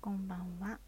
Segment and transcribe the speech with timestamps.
[0.00, 0.78] こんばんは。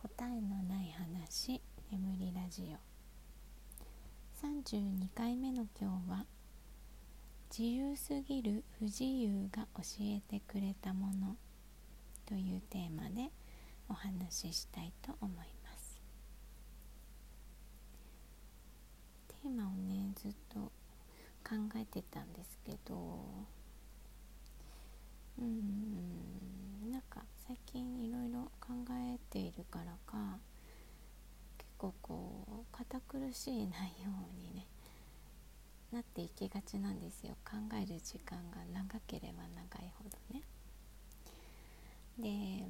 [0.00, 4.46] 答えのない話眠りラジオ。
[4.46, 6.24] 32回目の今日は
[7.50, 11.36] 自由すぎる不自由が教えてくれたもの
[12.24, 13.32] というテーマで
[13.88, 16.00] お話ししたいと思います。
[19.26, 20.60] テーマをねずっと
[21.42, 23.44] 考えてたんですけど
[25.38, 30.38] うんなんか最近いろいろ考えているからか
[31.58, 34.66] 結構こう堅苦しい内容にね
[35.92, 40.42] なっていきがちなんですよ考える時間が長ければ長いほどね。
[42.18, 42.66] で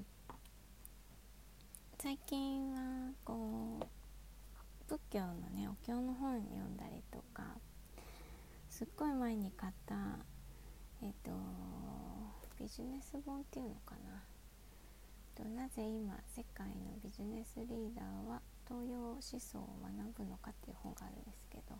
[1.98, 3.86] 最近はこう
[4.88, 7.44] 仏教のねお経の本読んだりとか
[8.68, 9.94] すっごい前に買った
[11.02, 11.30] えっ、と
[12.58, 14.22] ビジネス本っていうのかな。
[15.34, 19.92] となぜ今世界のビジネスリーダーは東洋思想を学
[20.22, 21.74] ぶのかっていう本があるんですけど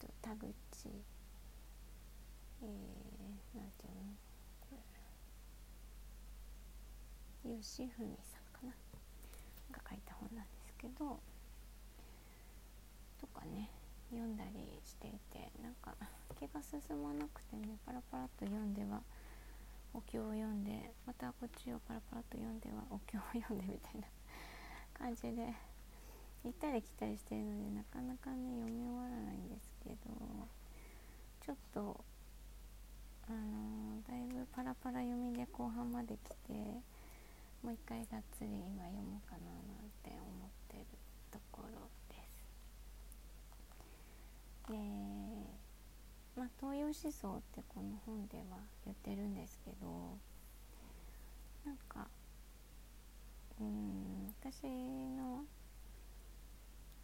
[0.00, 0.50] と田口
[2.62, 4.14] えー、なんていうの？
[4.60, 4.76] こ
[7.44, 8.72] れ吉文さんかな？
[9.70, 11.20] が書いた本なんですけど
[13.20, 13.70] とかね
[14.10, 15.94] 読んだりしていてなんか
[16.38, 19.02] 気が進まなくてねパラパラっと読んでは
[19.96, 24.06] お経を読んでまたこっちをパラパラと読んではお経を読んでみたいな
[24.92, 25.54] 感じで
[26.44, 29.96] 行ったり来たりしてるのでなかなかね読み終わらないんですけど
[31.40, 32.04] ちょっと
[33.26, 36.52] あのー、だいぶパラパラ読みで後半まで来て
[37.62, 40.84] もう一回がっつり今読もうかななんて思ってる
[41.30, 42.22] ところで
[44.66, 44.72] す。
[44.72, 45.66] で
[46.36, 50.16] まあ、東洋思想ってこの本では言ってるんですけど
[51.64, 52.08] なんか
[53.60, 55.44] うん私の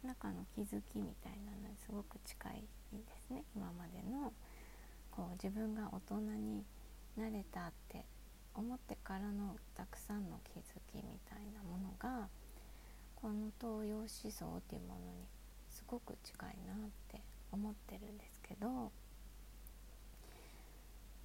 [0.03, 3.43] 中の気づきみたいなのにすごく近いですね。
[3.55, 4.33] 今までの
[5.11, 6.63] こう自分が大人に
[7.15, 8.05] なれたって
[8.53, 12.27] 思ってからのたくさんの気づきみたいなものが
[13.15, 15.27] この東洋思想っていうものに
[15.69, 18.91] すごく近いなって思ってるんですけど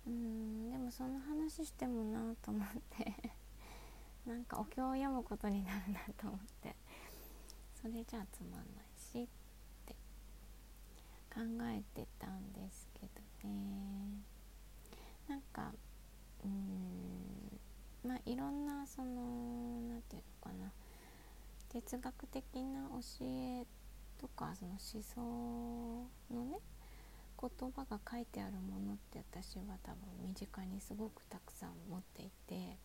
[0.09, 3.15] うんでもその話してもなと思って。
[4.27, 6.75] なんかお経を読むことになるなと思って。
[7.81, 8.65] それじゃあつまんない
[8.99, 9.29] しっ
[9.87, 9.95] て。
[11.33, 14.25] 考えてたんですけどね。
[15.29, 15.73] なんか
[16.43, 17.61] うん
[18.03, 20.73] まあいろんなその何て言うのかな。
[21.69, 23.67] 哲学的な教え
[24.19, 26.59] とかその思想のね
[27.41, 32.77] 言葉が書いてあるものって私は多分身近にすごくたくさん持っていて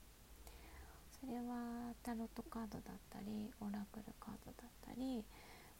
[1.19, 5.25] それはタロットカードだったりオラクルカードだったり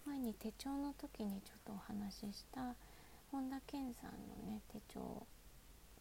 [0.08, 2.74] 前に手帳の時にちょっとお話しした
[3.32, 5.28] 本田健さんのね手帳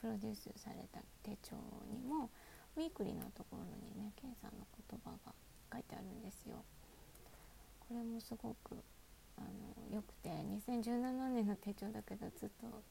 [0.01, 1.57] プロデュースされた手帳
[1.93, 2.31] にも
[2.75, 5.35] ウィークリーのところにね健さんの言葉が
[5.71, 6.65] 書いてあるんですよ。
[7.79, 8.79] これもすごく
[9.37, 12.83] あのよくて2017年の手帳だけどずっと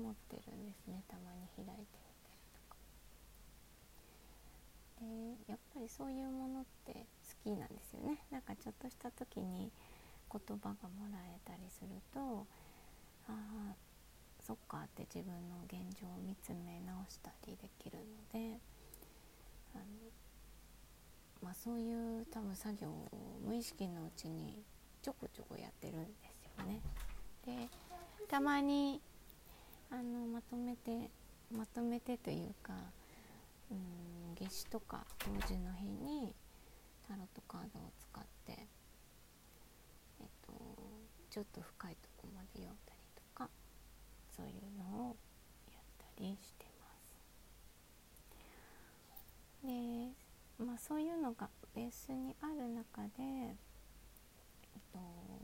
[0.00, 2.76] 持ってるんですねたまに開いてみたりとか。
[5.00, 9.70] でやっぱりそういうものって好きなんですよねなんかちょっとした時に
[10.30, 12.46] 言葉がもらえたりすると
[13.28, 13.32] あ
[13.72, 13.74] あ
[14.40, 18.58] そっかって自分の現状を見つめ直したりできるので
[19.74, 19.84] あの、
[21.42, 24.62] まあ、そういう多分作業を無意識のうちに
[25.02, 26.80] ちょこちょこやってるんですよね。
[27.44, 27.68] で
[28.28, 29.00] たまに
[29.90, 31.10] あのまとめて
[31.52, 32.72] まとめてというか
[33.70, 36.32] うん夏至とか冬至の日に
[37.08, 38.66] タロットカードを使って、
[40.20, 40.52] えっと、
[41.28, 43.50] ちょっと深いとこまで読んだりとか
[44.36, 45.16] そういうのを
[45.72, 46.86] やったりしてま
[49.62, 49.66] す。
[49.66, 53.56] でまあそういうのがベースにある中で
[54.72, 54.98] えっと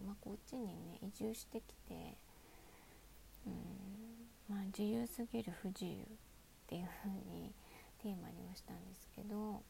[0.07, 2.17] まあ、こっちにね移住してきて
[3.47, 3.76] うん
[4.57, 6.05] まあ自由すぎる不自由っ
[6.67, 7.53] ていう風に
[8.01, 9.63] テーマにはしたんですけど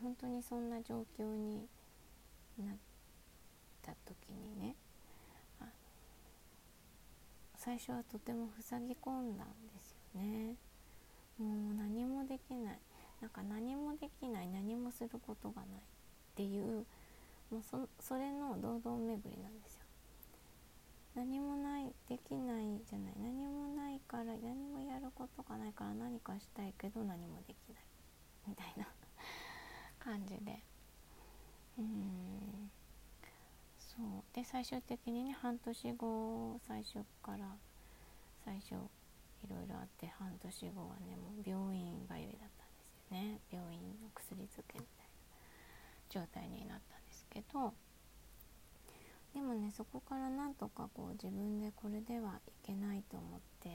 [0.00, 1.68] 本当にそんな状況に
[2.58, 2.76] なっ
[3.82, 4.74] た時にね
[7.56, 10.56] 最初はとても塞ぎ込んだんですよね。
[11.38, 12.78] もう何もできない。
[13.20, 15.82] なんか何もできない何もすることがないっ
[16.36, 16.86] ていう
[17.50, 19.79] もうそそれの堂々巡りなんですよ。
[21.20, 23.12] 何もないできないじゃない。
[23.20, 27.84] 何もないから何もやることがないから何かしたいけど何もできない。
[28.48, 28.88] みたいな
[30.00, 30.62] 感じで。
[31.78, 32.70] うん。
[33.78, 34.24] そう。
[34.32, 37.54] で最終的にね半年後最初から
[38.42, 43.40] 最初いろいろあって半年後はねもう病院通いだったんですよね。
[43.52, 45.10] 病院の薬漬けみたいな
[46.08, 47.74] 状態になったんですけど
[49.34, 53.68] でもねそこからなんとかこう自分でこれではいけないと思って、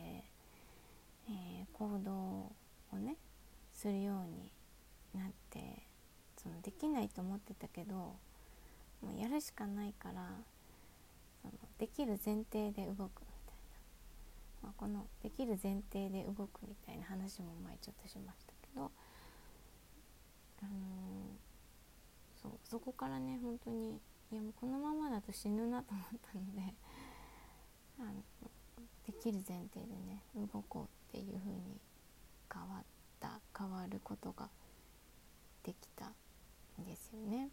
[1.29, 2.51] えー、行動
[2.91, 3.15] をね
[3.71, 4.51] するように
[5.13, 5.83] なって
[6.41, 8.17] そのできないと思ってたけども
[9.15, 10.29] うやるしかないから
[11.41, 13.55] そのできる前提で動くみたい
[14.61, 18.91] な、まあ、このできる前提で動くみたいな話も前ちょっとしましたけど、
[20.61, 23.99] あのー、そうそこからね本当に
[24.35, 26.73] いやもうこのままだと死ぬなと思ったので
[27.99, 28.21] あの
[29.07, 30.21] できる前提でね
[30.51, 31.79] 動こうっていう風に
[32.53, 32.83] 変わっ
[33.21, 34.49] た変わることが
[35.63, 37.49] できたんですよね。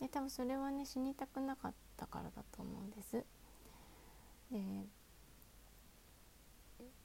[0.00, 3.26] で多分それはね死にたくなかったからだと思うんです。
[4.50, 4.86] で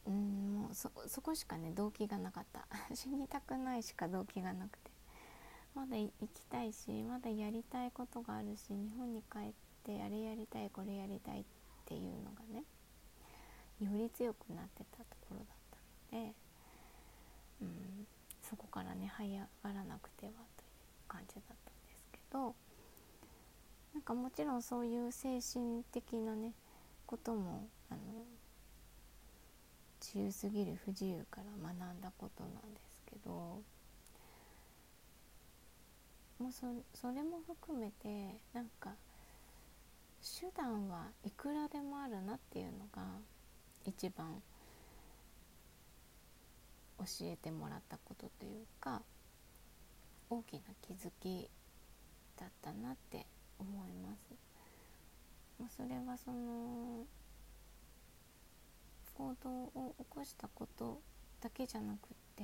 [0.05, 2.65] うんもうそそこしかね動機がなかった
[2.95, 4.92] 死にたくないしか動機がなくて
[5.75, 9.51] まだ行きたいしまだやりたいことがあるし日本に帰っ
[9.83, 11.43] てあれやりたいこれやりたいっ
[11.85, 12.63] ていうのがね
[13.81, 15.47] より強くなってたところだっ
[16.11, 16.33] たので、
[17.61, 18.07] うん、
[18.41, 20.37] そこからね這い上がらなくてはという
[21.07, 22.55] 感じだったんですけど
[23.93, 26.53] なんかもちろんそういう精神的なね
[27.05, 27.99] こともあの
[30.01, 33.61] 自由すぎる不自由から学んだことなんですけど
[36.43, 38.89] もうそそれも含めてなんか
[40.21, 43.01] 手段はいくらでもあるなっていうのが
[43.85, 44.41] 一番
[46.99, 49.01] 教えてもらったことというか
[50.29, 51.49] 大きな気づき
[52.37, 53.25] だったなって
[53.57, 54.33] 思います。
[55.61, 57.05] もうそれはその
[59.13, 59.49] 行動
[59.79, 60.99] を起こしたこと
[61.39, 61.99] だけじゃなくっ
[62.35, 62.43] て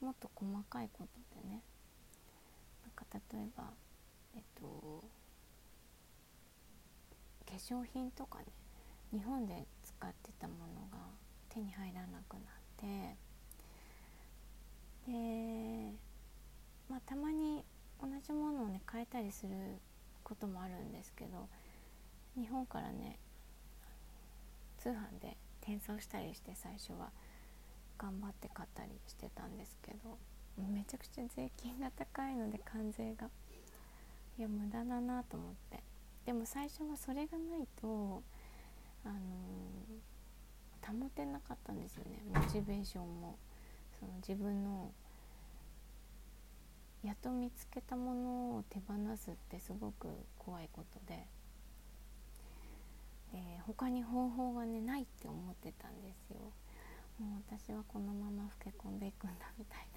[0.00, 1.62] もっと細かいことでね
[2.96, 3.64] か例えば
[4.34, 5.04] えっと
[7.46, 8.46] 化粧品とかね
[9.12, 10.98] 日本で使ってたものが
[11.48, 12.42] 手に入らなくなっ
[12.76, 13.16] て
[15.06, 15.92] で
[16.88, 17.62] まあたまに
[18.00, 19.52] 同じものをね変えたりする
[20.24, 21.48] こともあるんですけど
[22.36, 23.18] 日本からね
[24.78, 27.10] 通販で転送したりして最初は
[27.98, 30.18] 頑張って買ったりしてたんですけど
[30.62, 33.28] めちゃくちゃ税金が高いので関税が。
[34.38, 35.82] いや無駄だなと思って。
[36.24, 38.22] でも最初はそれがないと
[39.04, 42.22] あのー、保てなかったんですよね。
[42.34, 43.38] モチベーションも。
[43.98, 44.92] その自分の
[47.02, 50.08] やっと見つけたものを手放すってすごく
[50.38, 51.26] 怖いことで。
[53.32, 56.38] で他に方法がねないって思ってたんですよ。
[57.18, 59.95] もう私はこのまま老け込んでいくんだみたいな。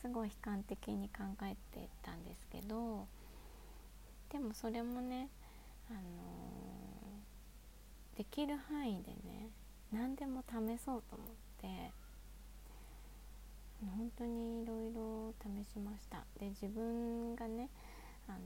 [0.00, 3.06] すごい悲観的に考えてたんですけど
[4.30, 5.28] でもそれもね、
[5.90, 9.48] あのー、できる範囲でね
[9.92, 11.28] 何でも試そうと思っ
[11.60, 11.92] て
[13.80, 16.24] 本当にいろいろ試しました。
[16.40, 17.70] で自分がね、
[18.26, 18.40] あのー、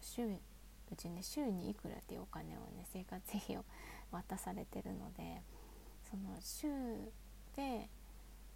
[0.00, 3.64] 週うちね週にいくらっていうお金をね生活費を
[4.10, 5.42] 渡されてるので
[6.10, 6.68] その週
[7.56, 7.88] で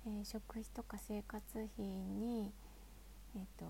[0.07, 2.53] えー、食費とか生活費に、
[3.37, 3.67] えーと、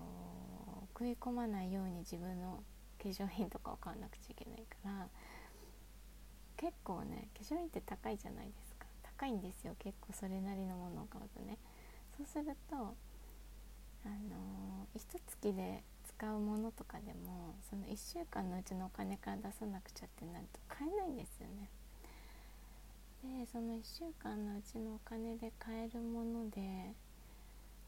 [0.95, 2.63] 食い込まないように自分の
[3.03, 5.09] 化粧品とかを買わなくちゃいけないから
[6.57, 8.87] 結構ね化粧品って高いじゃないですか。
[9.19, 9.75] 高いんですよ。
[9.79, 11.59] 結構それなりのものを買うとね。
[12.17, 21.69] そうするとあのー、一月で使うものとかでもその1週間のうちのお金から出さなくちゃってなると買えないんですよね。
[23.23, 26.61] でその1週間のうちのお金で買えるもので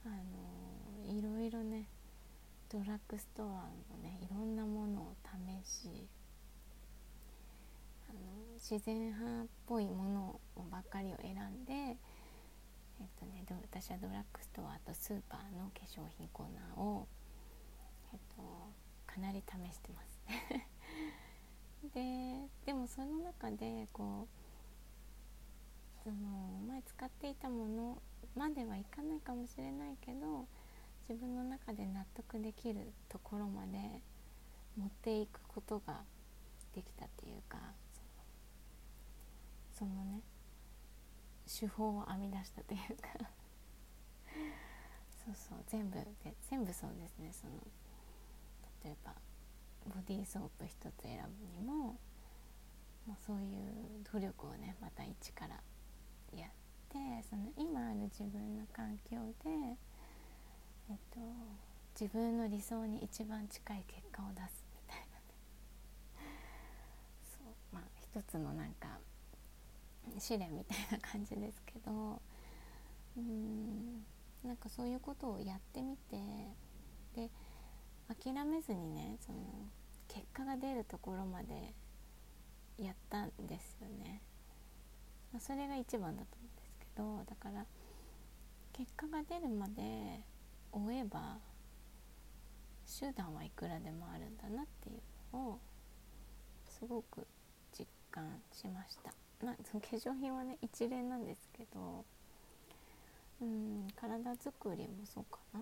[0.06, 1.88] あのいろいろね
[2.70, 6.06] ドラッグストアのねいろんなものを試し
[8.08, 8.20] あの
[8.54, 11.96] 自然派っぽいものばっかりを選んで、え
[13.04, 17.06] っとね、私はドラッグストアとスーパーの化粧品コーナーを、
[18.12, 18.42] えっと、
[19.12, 20.20] かなり試してます。
[21.92, 24.43] ででもその中でこう
[26.04, 28.02] その前使っていたもの
[28.36, 30.46] まではいかないかもしれないけど
[31.08, 33.78] 自分の中で納得できるところまで
[34.76, 36.02] 持っていくことが
[36.74, 37.58] できたっていうか
[39.72, 40.20] そのね
[41.46, 43.08] 手法を編み出したというか。
[45.24, 47.54] そうそう全部で全部そうですねその
[48.84, 49.14] 例えば
[49.86, 51.96] ボディーソープ一つ選ぶにも
[53.06, 55.62] もうそういう努力をねまた一から
[56.38, 56.50] やっ
[56.88, 56.98] て
[57.28, 59.50] その今ある自分の環境で、
[60.90, 61.20] えっと、
[61.98, 65.34] 自分の理想に一番近い結果を出すみたいなね。
[67.36, 68.98] そうまあ一つのなんか
[70.18, 72.20] 試練みたいな感じですけど
[73.16, 74.04] うん
[74.44, 76.16] なんかそういうことをやってみて
[77.14, 77.30] で
[78.22, 79.38] 諦めずにねその
[80.08, 81.74] 結果が出るところまで
[82.78, 84.20] やったんですよね、
[85.34, 87.66] まあ、それが一番だと思うんですけどだから
[88.72, 90.20] 結果が出るまで
[90.72, 91.38] 追えば
[93.00, 95.58] 手段はいくらでもあるんだなっていうのを
[96.78, 97.26] すごく
[97.76, 99.12] 実感しました。
[99.44, 102.04] まその化粧品はね一連なんですけど
[103.42, 105.60] うん体づくりもそうかな、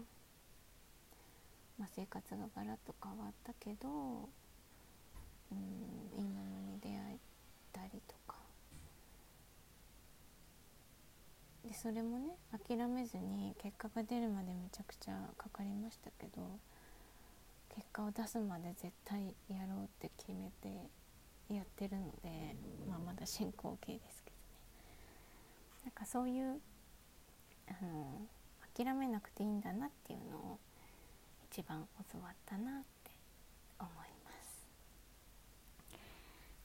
[1.78, 4.28] まあ、生活がガラッと変わったけど
[5.50, 7.18] うんいいものに出会え
[7.72, 8.31] たりとか
[11.72, 16.58] でそれもね諦めずに結果が出るまでめちゃくちゃかかりましたけど
[17.74, 20.68] 結果を出すまで絶対やろうって決めて
[21.48, 22.54] やってるので、
[22.86, 24.42] まあ、まだ進行形ですけどね。
[25.84, 26.60] なんかそういう
[27.68, 28.20] あの
[28.76, 30.58] 諦めなくていいんだなっていうのを
[31.50, 33.10] 一番教わったなって
[33.78, 33.92] 思い
[34.26, 34.66] ます。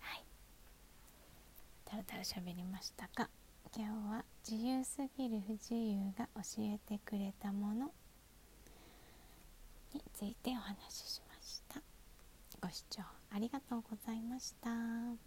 [0.02, 0.24] はい。
[1.86, 3.30] だらだら喋りましたが
[3.74, 7.92] 今日は自由すぎる不自由が教えてくれたもの
[9.94, 11.82] についてお話ししました
[12.62, 15.27] ご視聴ありがとうございました。